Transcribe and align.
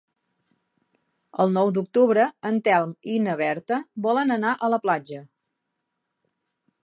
El 1.43 1.51
nou 1.57 1.69
d'octubre 1.75 2.23
en 2.51 2.57
Telm 2.69 2.95
i 3.15 3.19
na 3.27 3.37
Berta 3.43 3.79
volen 4.07 4.37
anar 4.37 4.57
a 4.57 4.71
la 4.75 4.79
platja. 4.87 5.23